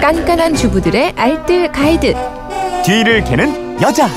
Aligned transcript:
깐깐한 0.00 0.54
주부들의 0.54 1.14
알뜰 1.16 1.70
가이드. 1.72 2.14
뒤를 2.84 3.22
캐는 3.24 3.80
여자. 3.80 4.08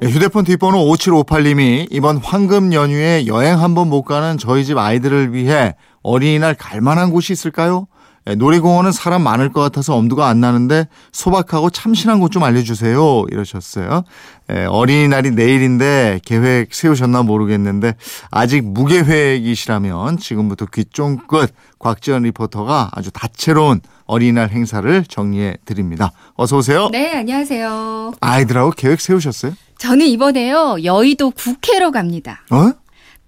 네, 0.00 0.08
휴대폰 0.08 0.44
뒷번호 0.44 0.78
5758님이 0.94 1.88
이번 1.90 2.18
황금 2.18 2.72
연휴에 2.72 3.26
여행 3.26 3.60
한번 3.60 3.88
못 3.88 4.02
가는 4.02 4.38
저희 4.38 4.64
집 4.64 4.78
아이들을 4.78 5.32
위해 5.34 5.74
어린이날 6.02 6.54
갈 6.54 6.80
만한 6.80 7.10
곳이 7.10 7.32
있을까요? 7.32 7.88
네, 8.28 8.34
놀이공원은 8.34 8.92
사람 8.92 9.22
많을 9.22 9.54
것 9.54 9.62
같아서 9.62 9.96
엄두가 9.96 10.28
안 10.28 10.38
나는데 10.38 10.86
소박하고 11.12 11.70
참신한 11.70 12.20
곳 12.20 12.28
좀 12.28 12.42
알려주세요. 12.42 13.24
이러셨어요. 13.30 14.02
네, 14.48 14.66
어린이날이 14.66 15.30
내일인데 15.30 16.20
계획 16.26 16.74
세우셨나 16.74 17.22
모르겠는데 17.22 17.94
아직 18.30 18.64
무계획이시라면 18.64 20.18
지금부터 20.18 20.66
귀 20.66 20.84
쫑긋 20.84 21.54
곽지연 21.78 22.24
리포터가 22.24 22.90
아주 22.92 23.10
다채로운 23.10 23.80
어린이날 24.04 24.50
행사를 24.50 25.04
정리해 25.08 25.56
드립니다. 25.64 26.12
어서 26.34 26.58
오세요. 26.58 26.90
네, 26.92 27.16
안녕하세요. 27.16 28.12
아이들하고 28.20 28.72
계획 28.72 29.00
세우셨어요? 29.00 29.54
저는 29.78 30.04
이번에요, 30.04 30.84
여의도 30.84 31.30
국회로 31.30 31.92
갑니다. 31.92 32.42
어? 32.50 32.72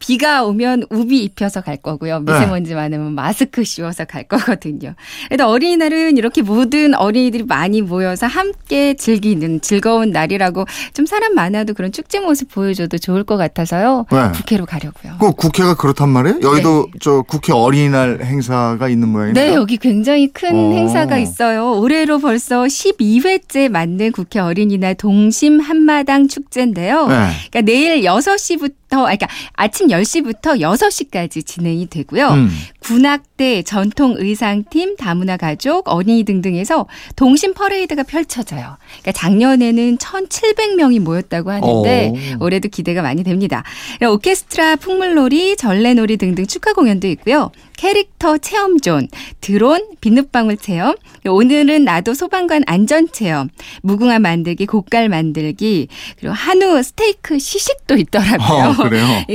비가 0.00 0.44
오면 0.44 0.84
우비 0.90 1.22
입혀서 1.24 1.60
갈 1.60 1.76
거고요. 1.76 2.20
미세먼지 2.20 2.74
많으면 2.74 3.12
마스크 3.12 3.62
씌워서 3.62 4.06
갈 4.06 4.24
거거든요. 4.24 4.94
그래도 5.28 5.46
어린이날은 5.46 6.16
이렇게 6.16 6.42
모든 6.42 6.94
어린이들이 6.94 7.44
많이 7.44 7.82
모여서 7.82 8.26
함께 8.26 8.94
즐기는 8.94 9.60
즐거운 9.60 10.10
날이라고 10.10 10.64
좀 10.94 11.06
사람 11.06 11.34
많아도 11.34 11.74
그런 11.74 11.92
축제 11.92 12.18
모습 12.18 12.50
보여줘도 12.50 12.96
좋을 12.96 13.24
것 13.24 13.36
같아서요. 13.36 14.06
네. 14.10 14.32
국회로 14.34 14.64
가려고요. 14.64 15.16
그 15.20 15.32
국회가 15.32 15.74
그렇단 15.74 16.08
말이에요? 16.08 16.40
여의도 16.42 16.88
저 17.00 17.22
국회 17.22 17.52
어린이날 17.52 18.20
행사가 18.24 18.88
있는 18.88 19.08
모양이네요. 19.08 19.50
네, 19.50 19.54
여기 19.54 19.76
굉장히 19.76 20.28
큰 20.28 20.54
어. 20.54 20.72
행사가 20.72 21.18
있어요. 21.18 21.78
올해로 21.78 22.18
벌써 22.20 22.64
12회째 22.64 23.68
맞는 23.68 24.12
국회 24.12 24.40
어린이날 24.40 24.94
동심 24.94 25.60
한마당 25.60 26.26
축제인데요. 26.26 27.06
네. 27.06 27.14
그러니까 27.50 27.60
내일 27.60 28.00
6시부터 28.00 28.70
그러니까 28.90 29.28
아침 29.54 29.89
10시부터 29.90 30.60
6시까지 30.60 31.44
진행이 31.44 31.88
되고요. 31.88 32.28
음. 32.28 32.50
군악대, 32.80 33.62
전통의상팀, 33.62 34.96
다문화 34.96 35.36
가족, 35.36 35.88
어린이 35.88 36.24
등등에서 36.24 36.86
동심 37.16 37.54
퍼레이드가 37.54 38.02
펼쳐져요. 38.02 38.76
그러니까 39.00 39.12
작년에는 39.12 39.98
1,700명이 39.98 41.00
모였다고 41.00 41.50
하는데 41.50 42.12
오. 42.40 42.44
올해도 42.44 42.68
기대가 42.68 43.02
많이 43.02 43.22
됩니다. 43.22 43.62
오케스트라, 44.02 44.76
풍물놀이, 44.76 45.56
전래놀이 45.56 46.16
등등 46.16 46.46
축하 46.46 46.72
공연도 46.72 47.06
있고요. 47.08 47.50
캐릭터 47.80 48.36
체험존, 48.36 49.08
드론, 49.40 49.88
비눗방울 50.02 50.58
체험, 50.58 50.96
오늘은 51.26 51.84
나도 51.84 52.12
소방관 52.12 52.64
안전 52.66 53.08
체험, 53.10 53.48
무궁화 53.80 54.18
만들기, 54.18 54.66
고깔 54.66 55.08
만들기, 55.08 55.88
그리고 56.18 56.34
한우 56.34 56.82
스테이크 56.82 57.38
시식도 57.38 57.96
있더라고요. 57.96 58.68
어, 58.68 58.82
그래요? 58.82 59.06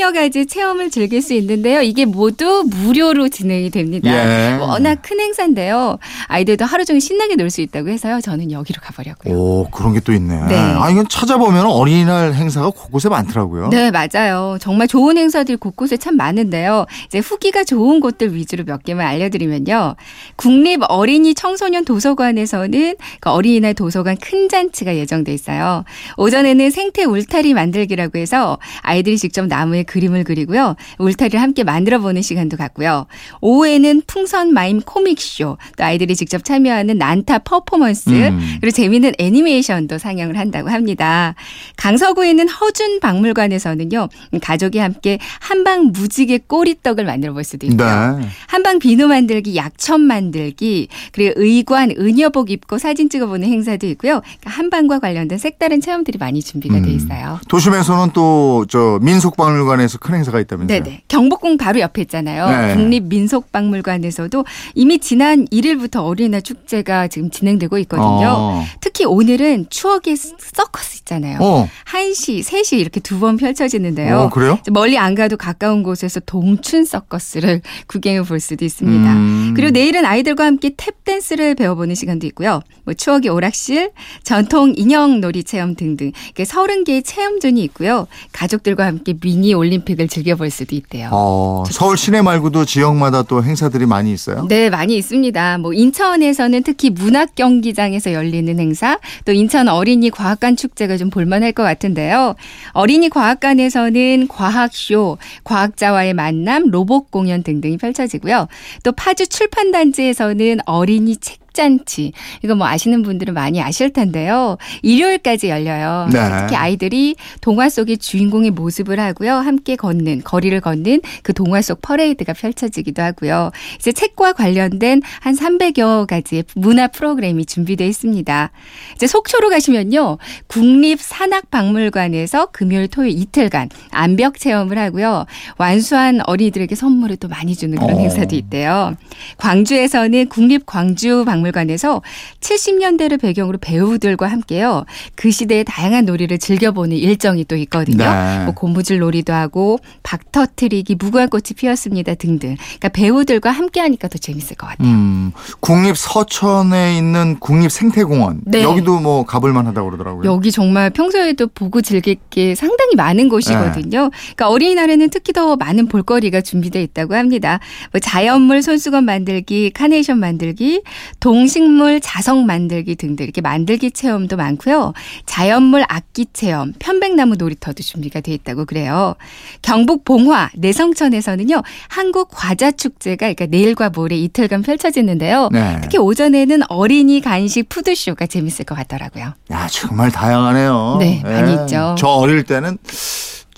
여러 0.00 0.12
가지 0.12 0.46
체험을 0.46 0.90
즐길 0.90 1.22
수 1.22 1.34
있는데요. 1.34 1.82
이게 1.82 2.04
모두 2.04 2.64
무료로 2.66 3.28
진행이 3.28 3.70
됩니다. 3.70 4.10
예. 4.10 4.56
뭐 4.56 4.68
워낙 4.68 4.98
큰 5.02 5.20
행사인데요. 5.20 5.98
아이들도 6.26 6.64
하루 6.64 6.84
종일 6.84 7.00
신나게 7.00 7.36
놀 7.36 7.50
수 7.50 7.60
있다고 7.60 7.88
해서요. 7.88 8.20
저는 8.20 8.50
여기로 8.52 8.80
가보려고요. 8.82 9.34
오, 9.34 9.68
그런 9.70 9.92
게 9.92 10.00
또 10.00 10.12
있네. 10.12 10.46
네. 10.48 10.56
아, 10.56 10.88
이건 10.90 11.06
찾아보면 11.08 11.66
어린이날 11.66 12.32
행사가 12.32 12.70
곳곳에 12.70 13.08
많더라고요. 13.08 13.68
네, 13.68 13.90
맞아요. 13.90 14.56
정말 14.60 14.88
좋은 14.88 15.18
행사들 15.18 15.56
곳곳에 15.58 15.96
참 15.96 16.16
많은데요. 16.16 16.86
이제 17.06 17.18
후기가 17.18 17.64
좋은 17.64 18.00
곳들 18.00 18.34
위주로 18.34 18.64
몇 18.64 18.82
개만 18.84 19.06
알려드리면요. 19.06 19.96
국립 20.36 20.80
어린이 20.88 21.34
청소년 21.34 21.84
도서관에서는 21.84 22.94
그 23.20 23.30
어린이날 23.30 23.74
도서관 23.74 24.16
큰 24.16 24.48
잔치가 24.48 24.94
예정돼 24.96 25.34
있어요. 25.34 25.84
오전에는 26.16 26.70
생태 26.70 27.04
울타리 27.04 27.52
만들기라고 27.54 28.18
해서 28.18 28.58
아이들이 28.80 29.18
직접 29.18 29.46
나무에 29.46 29.82
그림을 29.90 30.24
그리고요. 30.24 30.76
울타리를 30.98 31.40
함께 31.40 31.64
만들어 31.64 31.98
보는 31.98 32.22
시간도 32.22 32.56
갖고요. 32.56 33.06
오후에는 33.40 34.02
풍선 34.06 34.52
마임 34.52 34.80
코믹쇼, 34.80 35.58
또 35.76 35.84
아이들이 35.84 36.14
직접 36.14 36.44
참여하는 36.44 36.96
난타 36.96 37.40
퍼포먼스, 37.40 38.10
음. 38.10 38.58
그리고 38.60 38.74
재미있는 38.74 39.12
애니메이션도 39.18 39.98
상영을 39.98 40.38
한다고 40.38 40.70
합니다. 40.70 41.34
강서구에 41.76 42.30
있는 42.30 42.48
허준 42.48 43.00
박물관에서는요, 43.00 44.08
가족이 44.40 44.78
함께 44.78 45.18
한방 45.40 45.90
무지개 45.92 46.38
꼬리떡을 46.46 47.04
만들어 47.04 47.32
볼 47.32 47.44
수도 47.44 47.66
있고요. 47.66 48.18
네. 48.18 48.28
한방 48.46 48.78
비누 48.78 49.08
만들기, 49.08 49.56
약천 49.56 50.00
만들기, 50.00 50.88
그리고 51.12 51.34
의관, 51.36 51.90
은여복 51.90 52.50
입고 52.50 52.78
사진 52.78 53.10
찍어보는 53.10 53.48
행사도 53.48 53.86
있고요. 53.88 54.20
그러니까 54.20 54.50
한방과 54.50 55.00
관련된 55.00 55.38
색다른 55.38 55.80
체험들이 55.80 56.18
많이 56.18 56.40
준비가 56.42 56.80
돼 56.80 56.88
음. 56.88 56.96
있어요. 56.96 57.40
도심에서는 57.48 58.12
또 58.12 58.60
저 58.68 58.98
민속박물관에 59.02 59.79
서 59.88 59.98
큰 59.98 60.14
행사가 60.14 60.40
있다면서요? 60.40 60.82
네네. 60.82 61.02
경복궁 61.08 61.56
바로 61.56 61.80
옆에 61.80 62.02
있잖아요. 62.02 62.48
네. 62.48 62.74
국립민속박물관에서도 62.74 64.44
이미 64.74 64.98
지난 64.98 65.46
1일부터 65.46 66.04
어린이날 66.04 66.42
축제가 66.42 67.08
지금 67.08 67.30
진행되고 67.30 67.78
있거든요. 67.78 68.28
어. 68.36 68.64
특히 68.80 69.04
오늘은 69.04 69.66
추억의 69.70 70.16
서커스 70.16 70.98
있잖아요. 71.00 71.38
어. 71.40 71.68
1시, 71.86 72.42
3시 72.44 72.78
이렇게 72.78 73.00
두 73.00 73.20
번 73.20 73.36
펼쳐지는데요. 73.36 74.16
어, 74.18 74.30
그래요? 74.30 74.58
멀리 74.70 74.96
안 74.96 75.14
가도 75.14 75.36
가까운 75.36 75.82
곳에서 75.82 76.20
동춘 76.20 76.86
서커스를 76.86 77.60
구경해 77.86 78.22
볼 78.22 78.40
수도 78.40 78.64
있습니다. 78.64 79.12
음. 79.12 79.52
그리고 79.54 79.70
내일은 79.72 80.06
아이들과 80.06 80.46
함께 80.46 80.70
탭댄스를 80.70 81.54
배워보는 81.58 81.94
시간도 81.94 82.26
있고요. 82.28 82.62
뭐 82.84 82.94
추억의 82.94 83.28
오락실, 83.30 83.90
전통 84.22 84.72
인형 84.74 85.20
놀이 85.20 85.44
체험 85.44 85.74
등등 85.74 86.12
이렇게 86.24 86.44
30개의 86.44 87.04
체험존이 87.04 87.62
있고요. 87.64 88.06
가족들과 88.32 88.86
함께 88.86 89.12
미니 89.12 89.52
올림픽을 89.60 90.08
즐겨볼 90.08 90.50
수도 90.50 90.74
있대요. 90.74 91.10
어, 91.12 91.64
서울 91.70 91.96
시내 91.96 92.22
말고도 92.22 92.64
지역마다 92.64 93.22
또 93.22 93.44
행사들이 93.44 93.86
많이 93.86 94.12
있어요? 94.12 94.46
네, 94.48 94.70
많이 94.70 94.96
있습니다. 94.96 95.58
뭐 95.58 95.72
인천에서는 95.72 96.62
특히 96.62 96.90
문학 96.90 97.34
경기장에서 97.34 98.12
열리는 98.12 98.58
행사, 98.58 98.98
또 99.24 99.32
인천 99.32 99.68
어린이 99.68 100.10
과학관 100.10 100.56
축제가 100.56 100.96
좀 100.96 101.10
볼만할 101.10 101.52
것 101.52 101.62
같은데요. 101.62 102.34
어린이 102.72 103.08
과학관에서는 103.08 104.28
과학쇼, 104.28 105.18
과학자와의 105.44 106.14
만남, 106.14 106.70
로봇 106.70 107.10
공연 107.10 107.42
등등이 107.42 107.76
펼쳐지고요. 107.76 108.48
또 108.82 108.92
파주 108.92 109.26
출판단지에서는 109.28 110.58
어린이 110.66 111.16
책 111.16 111.39
잔치. 111.52 112.12
이거 112.42 112.54
뭐 112.54 112.66
아시는 112.66 113.02
분들은 113.02 113.34
많이 113.34 113.60
아실 113.60 113.92
텐데요. 113.92 114.56
일요일까지 114.82 115.48
열려요. 115.48 116.08
네. 116.12 116.20
특히 116.40 116.56
아이들이 116.56 117.16
동화 117.40 117.68
속의 117.68 117.98
주인공의 117.98 118.50
모습을 118.52 119.00
하고요. 119.00 119.34
함께 119.34 119.76
걷는, 119.76 120.22
거리를 120.24 120.60
걷는 120.60 121.00
그 121.22 121.34
동화 121.34 121.62
속 121.62 121.82
퍼레이드가 121.82 122.32
펼쳐지기도 122.32 123.02
하고요. 123.02 123.50
이제 123.78 123.92
책과 123.92 124.32
관련된 124.34 125.02
한 125.20 125.34
300여 125.34 126.06
가지의 126.06 126.44
문화 126.54 126.86
프로그램이 126.88 127.46
준비되어 127.46 127.86
있습니다. 127.86 128.50
이제 128.94 129.06
속초로 129.06 129.48
가시면요. 129.50 130.18
국립산악박물관에서 130.46 132.46
금요일, 132.52 132.88
토요일 132.88 133.18
이틀간 133.18 133.68
암벽 133.90 134.38
체험을 134.38 134.78
하고요. 134.78 135.26
완수한 135.58 136.20
어린이들에게 136.26 136.74
선물을 136.74 137.16
또 137.16 137.28
많이 137.28 137.54
주는 137.54 137.78
그런 137.78 137.96
어. 137.96 137.98
행사도 137.98 138.34
있대요. 138.36 138.96
광주에서는 139.38 140.28
국립광주박물관 140.28 141.39
에서 141.70 142.02
70년대를 142.40 143.20
배경으로 143.20 143.58
배우들과 143.58 144.26
함께요. 144.28 144.84
그 145.14 145.30
시대의 145.30 145.64
다양한 145.64 146.04
놀이를 146.04 146.38
즐겨보는 146.38 146.96
일정이 146.96 147.44
또 147.44 147.56
있거든요. 147.56 148.04
네. 148.04 148.44
뭐 148.44 148.54
고무줄 148.54 148.98
놀이도 148.98 149.32
하고 149.32 149.78
박터트리기, 150.02 150.96
무궁화 150.96 151.26
꽃이 151.26 151.54
피었습니다 151.56 152.14
등등. 152.14 152.56
그러니까 152.56 152.88
배우들과 152.88 153.50
함께하니까 153.50 154.08
더 154.08 154.18
재밌을 154.18 154.56
것 154.56 154.68
같아요. 154.68 154.88
음, 154.88 155.32
국립 155.60 155.96
서천에 155.96 156.96
있는 156.96 157.38
국립 157.38 157.70
생태공원 157.70 158.40
네. 158.44 158.62
여기도 158.62 159.00
뭐 159.00 159.24
가볼 159.24 159.52
만하다고 159.52 159.90
그러더라고요. 159.90 160.30
여기 160.30 160.50
정말 160.50 160.90
평소에도 160.90 161.46
보고 161.48 161.80
즐길 161.82 162.16
게 162.30 162.54
상당히 162.54 162.94
많은 162.96 163.28
곳이거든요. 163.28 164.10
그러니까 164.10 164.48
어린이날에는 164.48 165.10
특히 165.10 165.32
더 165.32 165.56
많은 165.56 165.86
볼거리가 165.88 166.40
준비되어 166.40 166.82
있다고 166.82 167.14
합니다. 167.14 167.60
뭐 167.92 168.00
자연물 168.00 168.62
손수건 168.62 169.04
만들기, 169.04 169.70
카네이션 169.70 170.18
만들기, 170.18 170.82
동식물 171.30 172.00
자석 172.00 172.44
만들기 172.44 172.96
등등 172.96 173.22
이렇게 173.22 173.40
만들기 173.40 173.92
체험도 173.92 174.36
많고요. 174.36 174.94
자연물 175.26 175.84
악기 175.88 176.26
체험, 176.32 176.72
편백나무 176.80 177.36
놀이터도 177.36 177.84
준비가 177.84 178.20
돼 178.20 178.32
있다고 178.32 178.64
그래요. 178.64 179.14
경북 179.62 180.04
봉화 180.04 180.50
내성천에서는요. 180.56 181.62
한국 181.88 182.30
과자 182.32 182.72
축제가 182.72 183.32
그러니까 183.32 183.46
내일과 183.46 183.90
모레 183.90 184.16
이틀간 184.16 184.62
펼쳐지는데요. 184.62 185.50
네. 185.52 185.78
특히 185.82 185.98
오전에는 185.98 186.62
어린이 186.68 187.20
간식 187.20 187.68
푸드쇼가 187.68 188.26
재밌을 188.26 188.64
것 188.64 188.74
같더라고요. 188.74 189.34
야 189.52 189.68
정말 189.70 190.10
다양하네요. 190.10 190.96
네, 190.98 191.22
많이 191.22 191.52
있죠. 191.52 191.94
저 191.96 192.08
어릴 192.08 192.42
때는 192.42 192.76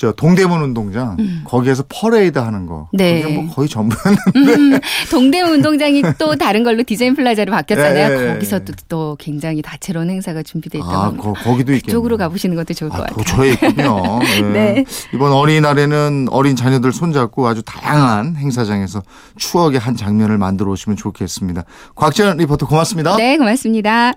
저 0.02 0.10
동대문 0.10 0.60
운동장 0.62 1.16
거기에서 1.44 1.84
퍼레이드 1.88 2.36
하는 2.36 2.66
거. 2.66 2.88
음. 2.92 2.96
네. 2.96 3.22
그게 3.22 3.34
뭐 3.36 3.54
거의 3.54 3.68
전부였는데. 3.68 4.30
음, 4.34 4.80
동대문 5.12 5.52
운동장이 5.52 6.02
또 6.18 6.34
다른 6.34 6.64
걸로 6.64 6.82
디자인 6.82 7.14
플라자로 7.14 7.52
바뀌었잖아요. 7.52 8.10
예, 8.10 8.18
예, 8.18 8.24
예. 8.24 8.32
거기서 8.32 8.58
또, 8.64 8.72
또 8.88 9.16
굉장히 9.20 9.62
다채로운 9.62 10.10
행사가 10.10 10.42
준비돼 10.42 10.78
있다고 10.78 10.92
아, 10.92 11.04
합니다. 11.04 11.22
거, 11.22 11.32
거기도 11.34 11.72
있겠네. 11.72 11.86
그쪽으로 11.86 12.16
가보시는 12.16 12.56
것도 12.56 12.74
좋을 12.74 12.90
것 12.90 12.96
아, 12.96 13.00
같아요. 13.02 13.16
도처에 13.16 13.52
있군요. 13.52 14.18
예. 14.38 14.40
네. 14.40 14.84
이번 15.14 15.30
어린이날에는 15.30 16.26
어린 16.32 16.56
자녀들 16.56 16.92
손잡고 16.92 17.46
아주 17.46 17.62
다양한 17.62 18.34
행사장에서 18.34 19.04
추억의 19.36 19.78
한 19.78 19.94
장면을 19.94 20.36
만들어 20.36 20.72
오시면 20.72 20.96
좋겠습니다. 20.96 21.62
곽지연 21.94 22.38
리포터 22.38 22.66
고맙습니다. 22.66 23.14
네, 23.18 23.36
고맙습니다. 23.36 24.14